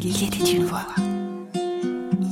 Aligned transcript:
Il 0.00 0.22
était 0.24 0.52
une 0.52 0.64
voix. 0.64 0.86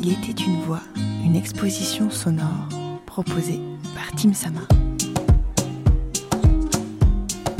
Il 0.03 0.13
était 0.13 0.43
une 0.43 0.61
voix, 0.63 0.83
une 1.25 1.35
exposition 1.35 2.11
sonore 2.11 2.69
proposée 3.07 3.61
par 3.95 4.13
Tim 4.17 4.33
Sama. 4.33 4.61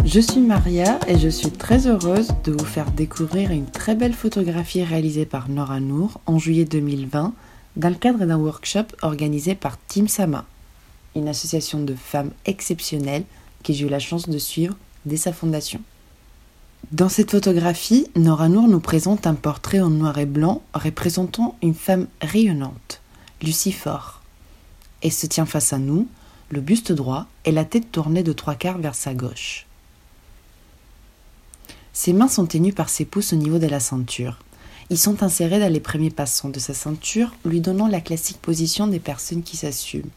Je 0.05 0.21
suis 0.21 0.41
Maria 0.41 1.01
et 1.09 1.19
je 1.19 1.29
suis 1.29 1.51
très 1.51 1.89
heureuse 1.89 2.29
de 2.45 2.53
vous 2.53 2.65
faire 2.65 2.93
découvrir 2.93 3.51
une 3.51 3.67
très 3.67 3.97
belle 3.97 4.13
photographie 4.13 4.85
réalisée 4.85 5.27
par 5.27 5.49
Nora 5.49 5.81
Nour 5.81 6.21
en 6.27 6.39
juillet 6.39 6.65
2020 6.65 7.35
dans 7.77 7.89
le 7.89 7.97
cadre 7.97 8.25
d'un 8.25 8.39
workshop 8.39 8.87
organisé 9.03 9.57
par 9.57 9.77
Team 9.89 10.07
Sama, 10.07 10.45
une 11.17 11.29
association 11.29 11.81
de 11.83 11.95
femmes 11.95 12.31
exceptionnelles 12.45 13.25
que 13.65 13.73
j'ai 13.73 13.87
eu 13.87 13.91
la 13.91 13.99
chance 13.99 14.29
de 14.29 14.39
suivre 14.39 14.77
dès 15.05 15.17
sa 15.17 15.33
fondation. 15.33 15.81
Dans 16.93 17.09
cette 17.09 17.33
photographie, 17.33 18.07
Nora 18.15 18.49
Nour 18.49 18.69
nous 18.69 18.79
présente 18.79 19.27
un 19.27 19.35
portrait 19.35 19.81
en 19.81 19.91
noir 19.91 20.19
et 20.19 20.25
blanc 20.25 20.63
représentant 20.73 21.57
une 21.61 21.75
femme 21.75 22.07
rayonnante, 22.23 23.01
Lucifore. 23.43 24.23
Elle 25.03 25.11
se 25.11 25.27
tient 25.27 25.47
face 25.47 25.73
à 25.73 25.79
nous, 25.79 26.07
le 26.49 26.61
buste 26.61 26.93
droit 26.93 27.27
et 27.45 27.51
la 27.51 27.65
tête 27.65 27.91
tournée 27.91 28.23
de 28.23 28.33
trois 28.33 28.55
quarts 28.55 28.79
vers 28.79 28.95
sa 28.95 29.15
gauche. 29.15 29.67
Ses 31.93 32.13
mains 32.13 32.29
sont 32.29 32.47
tenues 32.47 32.73
par 32.73 32.89
ses 32.89 33.05
pouces 33.05 33.33
au 33.33 33.37
niveau 33.37 33.59
de 33.59 33.67
la 33.67 33.81
ceinture. 33.81 34.39
Ils 34.89 34.99
sont 34.99 35.25
insérés 35.25 35.59
dans 35.59 35.73
les 35.73 35.81
premiers 35.81 36.11
passants 36.11 36.51
de 36.51 36.61
sa 36.61 36.73
ceinture, 36.73 37.35
lui 37.45 37.61
donnant 37.61 37.89
la 37.89 38.01
classique 38.01 38.41
position 38.41 38.87
des 38.87 39.01
personnes 39.01 39.43
qui 39.43 39.57
s'assument, 39.57 40.11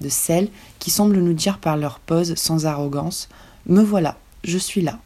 de 0.00 0.08
celles 0.08 0.50
qui 0.78 0.92
semblent 0.92 1.18
nous 1.18 1.32
dire 1.32 1.58
par 1.58 1.76
leur 1.76 1.98
pose 1.98 2.36
sans 2.36 2.64
arrogance 2.64 3.28
Me 3.66 3.82
voilà, 3.82 4.18
je 4.44 4.58
suis 4.58 4.82
là. 4.82 5.00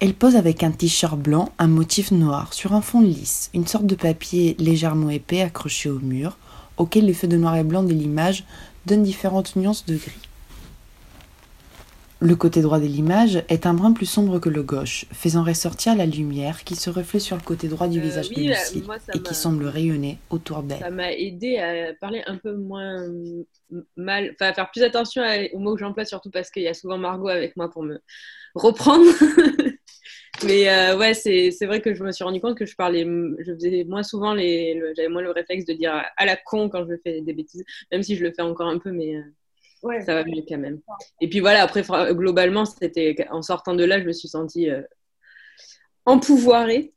Elle 0.00 0.14
pose 0.14 0.36
avec 0.36 0.62
un 0.62 0.70
t-shirt 0.72 1.18
blanc, 1.18 1.52
un 1.58 1.68
motif 1.68 2.10
noir, 2.10 2.54
sur 2.54 2.72
un 2.72 2.80
fond 2.80 3.02
lisse, 3.02 3.50
une 3.54 3.66
sorte 3.66 3.84
de 3.86 3.94
papier 3.94 4.56
légèrement 4.58 5.10
épais 5.10 5.42
accroché 5.42 5.90
au 5.90 5.98
mur, 6.00 6.38
auquel 6.78 7.04
l'effet 7.06 7.28
de 7.28 7.36
noir 7.36 7.56
et 7.56 7.64
blanc 7.64 7.82
de 7.82 7.92
l'image 7.92 8.44
donne 8.86 9.02
différentes 9.02 9.54
nuances 9.56 9.84
de 9.86 9.96
gris. 9.96 10.12
Le 12.18 12.34
côté 12.36 12.62
droit 12.62 12.78
de 12.80 12.86
l'image 12.86 13.42
est 13.48 13.66
un 13.66 13.74
brin 13.74 13.92
plus 13.92 14.06
sombre 14.06 14.38
que 14.38 14.48
le 14.48 14.62
gauche, 14.62 15.04
faisant 15.12 15.44
ressortir 15.44 15.94
la 15.94 16.06
lumière 16.06 16.64
qui 16.64 16.74
se 16.74 16.88
reflète 16.90 17.22
sur 17.22 17.36
le 17.36 17.42
côté 17.42 17.68
droit 17.68 17.88
du 17.88 18.00
Euh, 18.00 18.00
visage 18.00 18.28
oui, 18.30 18.36
de 18.36 18.42
Lucie 18.42 18.82
moi, 18.84 18.98
ça 18.98 19.12
et 19.12 19.22
qui 19.22 19.34
semble 19.34 19.66
rayonner 19.66 20.18
autour 20.30 20.62
Ça 20.80 20.90
d'elle. 20.90 20.90
m'a 20.90 21.12
aidé 21.12 21.58
à 21.58 21.94
parler 21.94 22.22
un 22.26 22.36
peu 22.36 22.54
moins 22.56 23.06
mal, 23.96 24.30
enfin 24.34 24.46
à 24.50 24.54
faire 24.54 24.70
plus 24.70 24.82
attention 24.82 25.22
aux 25.52 25.58
mots 25.58 25.74
que 25.74 25.80
j'emploie, 25.80 26.04
surtout 26.04 26.30
parce 26.30 26.50
qu'il 26.50 26.62
y 26.62 26.68
a 26.68 26.74
souvent 26.74 26.98
Margot 26.98 27.28
avec 27.28 27.56
moi 27.56 27.70
pour 27.70 27.82
me 27.82 27.98
reprendre. 28.54 29.04
Mais 30.44 30.68
euh, 30.68 30.96
ouais, 30.98 31.14
c'est 31.14 31.50
c'est 31.50 31.66
vrai 31.66 31.80
que 31.80 31.94
je 31.94 32.02
me 32.04 32.12
suis 32.12 32.24
rendu 32.24 32.40
compte 32.40 32.56
que 32.58 32.66
je 32.66 32.76
parlais, 32.76 33.04
je 33.04 33.52
faisais 33.54 33.84
moins 33.84 34.02
souvent 34.02 34.34
les, 34.34 34.74
le- 34.74 34.92
j'avais 34.96 35.08
moins 35.08 35.22
le 35.22 35.30
réflexe 35.30 35.64
de 35.64 35.72
dire 35.72 35.92
à, 35.94 36.04
à 36.16 36.26
la 36.26 36.36
con 36.36 36.68
quand 36.68 36.86
je 36.88 36.94
fais 37.02 37.20
des 37.22 37.32
bêtises, 37.32 37.64
même 37.92 38.02
si 38.02 38.16
je 38.16 38.24
le 38.24 38.32
fais 38.32 38.42
encore 38.42 38.68
un 38.68 38.78
peu, 38.78 38.90
mais 38.92 39.16
euh, 39.16 39.22
Ouais. 39.82 40.02
ça 40.04 40.14
va 40.14 40.24
mieux 40.24 40.42
quand 40.48 40.58
même. 40.58 40.80
Et 41.20 41.28
puis 41.28 41.40
voilà, 41.40 41.62
après 41.62 41.82
globalement, 42.12 42.64
c'était 42.64 43.14
en 43.30 43.42
sortant 43.42 43.74
de 43.74 43.84
là, 43.84 44.00
je 44.00 44.04
me 44.04 44.12
suis 44.12 44.28
sentie 44.28 44.68
euh, 44.70 44.82
empouvoirée 46.04 46.92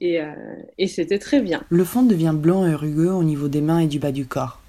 et, 0.00 0.20
euh, 0.20 0.32
et 0.78 0.86
c'était 0.86 1.18
très 1.18 1.40
bien. 1.40 1.62
Le 1.70 1.84
fond 1.84 2.02
devient 2.02 2.34
blanc 2.34 2.66
et 2.66 2.74
rugueux 2.74 3.12
au 3.12 3.24
niveau 3.24 3.48
des 3.48 3.60
mains 3.60 3.80
et 3.80 3.86
du 3.86 3.98
bas 3.98 4.12
du 4.12 4.26
corps. 4.26 4.60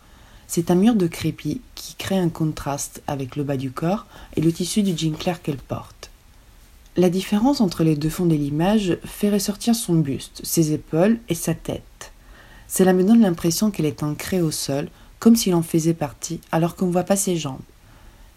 C'est 0.48 0.72
un 0.72 0.76
mur 0.76 0.96
de 0.96 1.08
crépi 1.08 1.62
qui 1.76 1.96
crée 1.96 2.18
un 2.18 2.30
contraste 2.30 3.04
avec 3.08 3.36
le 3.36 3.44
bas 3.44 3.58
du 3.58 3.72
corps 3.72 4.08
et 4.36 4.42
le 4.42 4.52
tissu 4.52 4.82
du 4.82 4.98
jean 4.98 5.16
clair 5.16 5.42
qu'elle 5.42 5.58
porte. 5.58 5.99
La 7.00 7.10
différence 7.10 7.62
entre 7.62 7.86
les 7.86 7.96
deux 7.96 8.10
fonds 8.10 8.26
de 8.26 8.36
l'image 8.36 8.98
fait 9.06 9.30
ressortir 9.30 9.74
son 9.74 9.94
buste, 9.94 10.42
ses 10.44 10.74
épaules 10.74 11.18
et 11.30 11.34
sa 11.34 11.54
tête. 11.54 12.12
Cela 12.68 12.92
me 12.92 13.06
donne 13.06 13.22
l'impression 13.22 13.72
qu'elle 13.72 13.86
est 13.86 14.04
ancrée 14.04 14.42
au 14.42 14.52
sol, 14.52 14.90
comme 15.18 15.38
s'il 15.38 15.56
en 15.56 15.62
faisait 15.62 15.94
partie, 15.94 16.42
alors 16.52 16.76
qu'on 16.76 16.88
ne 16.88 16.92
voit 16.92 17.06
pas 17.06 17.16
ses 17.16 17.38
jambes. 17.38 17.62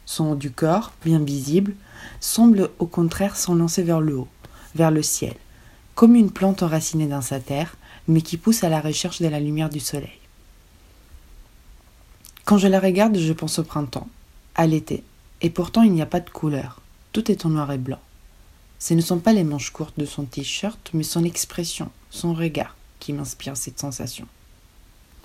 Son 0.06 0.36
du 0.36 0.52
corps, 0.52 0.92
bien 1.04 1.18
visible, 1.18 1.74
semble 2.20 2.70
au 2.78 2.86
contraire 2.86 3.34
s'enlancer 3.34 3.82
vers 3.82 4.00
le 4.00 4.16
haut, 4.16 4.28
vers 4.76 4.92
le 4.92 5.02
ciel, 5.02 5.34
comme 5.96 6.14
une 6.14 6.30
plante 6.30 6.62
enracinée 6.62 7.08
dans 7.08 7.20
sa 7.20 7.40
terre, 7.40 7.74
mais 8.06 8.20
qui 8.20 8.36
pousse 8.36 8.62
à 8.62 8.68
la 8.68 8.80
recherche 8.80 9.20
de 9.20 9.26
la 9.26 9.40
lumière 9.40 9.70
du 9.70 9.80
soleil. 9.80 10.20
Quand 12.44 12.58
je 12.58 12.68
la 12.68 12.78
regarde, 12.78 13.18
je 13.18 13.32
pense 13.32 13.58
au 13.58 13.64
printemps, 13.64 14.06
à 14.54 14.68
l'été, 14.68 15.02
et 15.40 15.50
pourtant 15.50 15.82
il 15.82 15.90
n'y 15.90 16.02
a 16.02 16.06
pas 16.06 16.20
de 16.20 16.30
couleur, 16.30 16.80
tout 17.10 17.28
est 17.28 17.44
en 17.44 17.48
noir 17.48 17.72
et 17.72 17.78
blanc. 17.78 17.98
Ce 18.82 18.94
ne 18.94 19.00
sont 19.00 19.20
pas 19.20 19.32
les 19.32 19.44
manches 19.44 19.70
courtes 19.70 19.96
de 19.96 20.04
son 20.04 20.24
t-shirt, 20.24 20.90
mais 20.92 21.04
son 21.04 21.22
expression, 21.22 21.88
son 22.10 22.34
regard 22.34 22.74
qui 22.98 23.12
m'inspire 23.12 23.56
cette 23.56 23.78
sensation. 23.78 24.26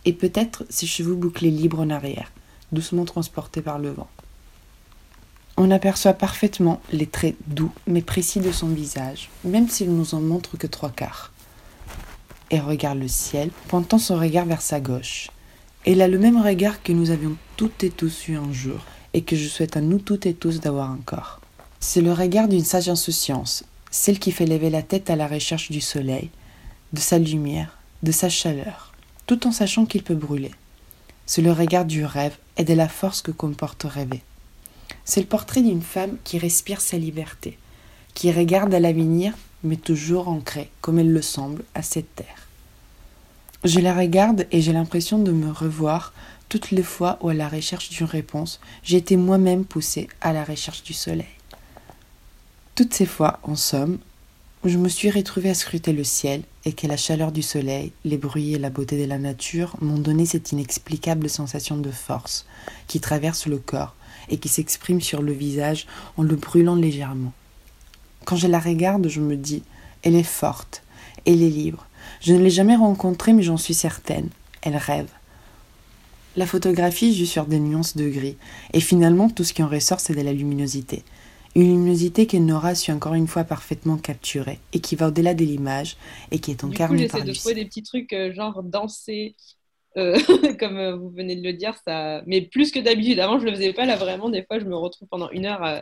Et 0.06 0.14
peut-être 0.14 0.64
ses 0.70 0.86
cheveux 0.86 1.16
bouclés 1.16 1.50
libres 1.50 1.80
en 1.80 1.90
arrière, 1.90 2.32
doucement 2.72 3.04
transportés 3.04 3.64
par 3.64 3.80
le 3.80 3.90
vent. 3.90 4.10
On 5.58 5.72
aperçoit 5.72 6.14
parfaitement 6.14 6.80
les 6.92 7.08
traits 7.08 7.36
doux 7.48 7.72
mais 7.88 8.04
précis 8.04 8.42
de 8.42 8.52
son 8.52 8.68
visage, 8.68 9.32
même 9.44 9.68
s'il 9.68 9.92
nous 9.92 10.14
en 10.14 10.22
montre 10.22 10.56
que 10.56 10.68
trois 10.68 10.92
quarts. 10.92 11.32
Elle 12.52 12.62
regarde 12.62 13.00
le 13.00 13.08
ciel, 13.08 13.50
pointant 13.70 13.98
son 13.98 14.20
regard 14.20 14.46
vers 14.46 14.62
sa 14.62 14.80
gauche. 14.80 15.32
Elle 15.84 16.04
a 16.04 16.08
le 16.08 16.20
même 16.20 16.40
regard 16.40 16.84
que 16.84 16.94
nous 16.94 17.10
avions 17.10 17.36
toutes 17.56 17.84
et 17.84 17.90
tous 17.90 18.28
eu 18.28 18.36
un 18.36 18.54
jour, 18.54 18.82
et 19.16 19.24
que 19.24 19.36
je 19.36 19.48
souhaite 19.48 19.78
à 19.78 19.82
nous 19.82 19.98
toutes 19.98 20.28
et 20.28 20.36
tous 20.36 20.60
d'avoir 20.60 20.92
encore. 20.92 21.42
C'est 21.80 22.02
le 22.02 22.12
regard 22.12 22.48
d'une 22.48 22.64
sage 22.64 22.90
insouciance, 22.90 23.64
celle 23.92 24.20
qui 24.20 24.32
fait 24.32 24.46
lever 24.46 24.70
la 24.70 24.82
tête 24.82 25.10
à 25.10 25.16
la 25.16 25.28
recherche 25.28 25.72
du 25.72 25.82
soleil, 25.82 26.30
de 26.94 27.00
sa 27.00 27.20
lumière, 27.20 27.78
de 28.04 28.12
sa 28.12 28.30
chaleur, 28.30 28.94
tout 29.28 29.48
en 29.48 29.52
sachant 29.52 29.86
qu'il 29.86 30.04
peut 30.04 30.16
brûler. 30.16 30.52
C'est 31.26 31.42
le 31.42 31.52
regard 31.52 31.86
du 31.86 32.04
rêve 32.04 32.38
et 32.58 32.64
de 32.64 32.74
la 32.74 32.88
force 32.88 33.22
que 33.22 33.32
comporte 33.32 33.84
rêver. 33.84 34.24
C'est 35.06 35.22
le 35.22 35.28
portrait 35.28 35.62
d'une 35.62 35.82
femme 35.82 36.18
qui 36.24 36.40
respire 36.40 36.82
sa 36.82 36.98
liberté, 36.98 37.58
qui 38.14 38.32
regarde 38.32 38.74
à 38.74 38.80
l'avenir, 38.80 39.34
mais 39.64 39.76
toujours 39.76 40.30
ancrée, 40.30 40.70
comme 40.82 41.00
elle 41.00 41.12
le 41.12 41.22
semble, 41.22 41.64
à 41.76 41.84
cette 41.84 42.16
terre. 42.16 42.48
Je 43.64 43.80
la 43.80 43.94
regarde 43.94 44.48
et 44.52 44.62
j'ai 44.62 44.74
l'impression 44.74 45.20
de 45.20 45.32
me 45.32 45.52
revoir 45.52 46.14
toutes 46.50 46.72
les 46.72 46.84
fois 46.84 47.20
où, 47.22 47.30
à 47.30 47.34
la 47.34 47.50
recherche 47.50 47.90
d'une 47.90 48.06
réponse, 48.06 48.60
j'ai 48.84 48.98
été 48.98 49.18
moi-même 49.18 49.66
poussée 49.66 50.08
à 50.22 50.34
la 50.34 50.44
recherche 50.44 50.84
du 50.84 50.94
soleil. 50.94 51.37
Toutes 52.78 52.94
ces 52.94 53.08
fois, 53.08 53.40
en 53.42 53.56
somme, 53.56 53.98
où 54.64 54.70
je 54.70 54.78
me 54.78 54.88
suis 54.88 55.10
retrouvée 55.10 55.50
à 55.50 55.56
scruter 55.56 55.94
le 55.94 56.04
ciel 56.04 56.44
et 56.64 56.74
que 56.74 56.86
la 56.86 56.96
chaleur 56.96 57.32
du 57.32 57.42
soleil, 57.42 57.92
les 58.06 58.18
bruits 58.18 58.54
et 58.54 58.60
la 58.60 58.70
beauté 58.70 59.02
de 59.02 59.10
la 59.10 59.18
nature 59.18 59.76
m'ont 59.82 59.98
donné 59.98 60.28
cette 60.28 60.52
inexplicable 60.52 61.28
sensation 61.28 61.78
de 61.78 61.90
force 61.90 62.46
qui 62.86 63.00
traverse 63.00 63.48
le 63.48 63.58
corps 63.58 63.96
et 64.30 64.38
qui 64.38 64.48
s'exprime 64.48 65.02
sur 65.02 65.24
le 65.24 65.32
visage 65.32 65.88
en 66.18 66.22
le 66.22 66.36
brûlant 66.36 66.76
légèrement. 66.76 67.34
Quand 68.26 68.36
je 68.36 68.46
la 68.46 68.60
regarde, 68.60 69.08
je 69.08 69.22
me 69.22 69.38
dis, 69.38 69.64
elle 70.04 70.14
est 70.14 70.22
forte, 70.22 70.84
elle 71.26 71.42
est 71.42 71.50
libre. 71.50 71.88
Je 72.22 72.34
ne 72.34 72.44
l'ai 72.44 72.52
jamais 72.52 72.76
rencontrée, 72.76 73.34
mais 73.34 73.42
j'en 73.42 73.58
suis 73.58 73.74
certaine. 73.74 74.30
Elle 74.62 74.78
rêve. 74.78 75.10
La 76.36 76.46
photographie 76.46 77.18
joue 77.18 77.26
sur 77.26 77.48
des 77.48 77.60
nuances 77.60 77.98
de 77.98 78.08
gris, 78.08 78.38
et 78.74 78.82
finalement 78.82 79.32
tout 79.32 79.44
ce 79.44 79.54
qui 79.54 79.64
en 79.64 79.68
ressort, 79.68 80.00
c'est 80.00 80.14
de 80.14 80.22
la 80.22 80.32
luminosité. 80.34 81.04
Une 81.58 81.64
luminosité 81.72 82.28
que 82.28 82.38
Nora 82.38 82.70
a 82.70 82.76
su 82.76 82.92
encore 82.92 83.16
une 83.16 83.26
fois 83.28 83.44
parfaitement 83.44 83.98
capturer, 83.98 84.60
et 84.74 84.80
qui 84.80 84.96
va 84.96 85.08
au-delà 85.08 85.34
de 85.34 85.44
l'image, 85.44 85.98
et 86.30 86.38
qui 86.38 86.52
est 86.52 86.54
Du 86.54 86.60
coup, 86.60 86.68
incarnée 86.68 87.08
par 87.08 87.20
j'essaie 87.20 87.32
de 87.32 87.36
trouver 87.36 87.56
des 87.56 87.66
petits 87.66 87.82
trucs 87.82 88.14
euh, 88.14 88.32
genre 88.32 88.62
danser, 88.62 89.36
euh, 89.98 90.16
comme 90.60 90.78
euh, 90.78 90.96
vous 90.96 91.10
venez 91.10 91.36
de 91.36 91.42
le 91.42 91.54
dire, 91.54 91.74
ça. 91.84 92.22
Mais 92.28 92.42
plus 92.42 92.70
que 92.70 92.78
d'habitude. 92.80 93.20
Avant, 93.20 93.40
je 93.40 93.46
le 93.46 93.52
faisais 93.54 93.74
pas. 93.74 93.86
Là, 93.86 93.96
vraiment, 93.96 94.30
des 94.30 94.44
fois, 94.44 94.60
je 94.60 94.66
me 94.66 94.76
retrouve 94.76 95.08
pendant 95.08 95.32
une 95.32 95.48
heure 95.48 95.64
à 95.64 95.82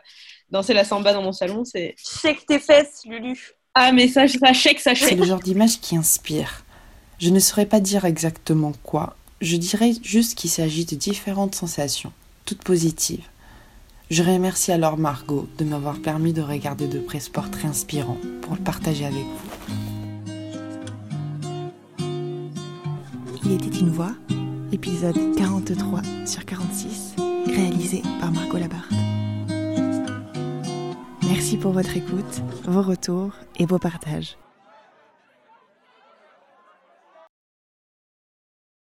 danser 0.50 0.74
la 0.74 0.86
samba 0.86 1.12
dans 1.12 1.22
mon 1.22 1.34
salon. 1.34 1.66
C'est 1.66 1.96
Check 1.98 2.46
tes 2.46 2.60
fesses, 2.60 3.02
Lulu. 3.06 3.38
ah, 3.74 3.92
mais 3.92 4.08
ça, 4.08 4.30
ça 4.30 4.54
chèque, 4.54 4.80
ça 4.80 4.96
C'est 4.96 5.10
chèque. 5.10 5.20
le 5.20 5.26
genre 5.26 5.42
d'image 5.42 5.82
qui 5.82 5.98
inspire. 5.98 6.64
Je 7.20 7.30
ne 7.32 7.40
saurais 7.40 7.66
pas 7.66 7.82
dire 7.82 8.06
exactement 8.06 8.72
quoi. 8.84 9.18
Je 9.42 9.58
dirais 9.58 9.92
juste 10.04 10.38
qu'il 10.38 10.50
s'agit 10.50 10.86
de 10.86 10.96
différentes 10.96 11.56
sensations, 11.56 12.14
toutes 12.46 12.64
positives. 12.64 13.26
Je 14.12 14.22
remercie 14.22 14.72
alors 14.72 14.98
Margot 14.98 15.48
de 15.58 15.66
m'avoir 15.66 16.00
permis 16.00 16.32
de 16.32 16.42
regarder 16.42 16.88
de 16.88 17.00
près 17.00 17.20
ce 17.20 17.32
portrait 17.32 17.68
inspirant 17.68 18.18
pour 18.44 18.56
le 18.56 18.62
partager 18.62 19.04
avec 19.04 19.24
vous. 19.24 19.56
Il 23.44 23.52
était 23.52 23.80
une 23.80 23.90
voix, 23.90 24.12
épisode 24.72 25.18
43 25.36 26.02
sur 26.28 26.46
46, 26.46 27.16
réalisé 27.48 28.04
par 28.20 28.32
Margot 28.32 28.58
Labarthe. 28.58 28.92
Merci 31.28 31.58
pour 31.58 31.72
votre 31.72 31.98
écoute, 31.98 32.42
vos 32.66 32.84
retours 32.84 33.34
et 33.58 33.66
vos 33.66 33.80
partages. 33.80 34.38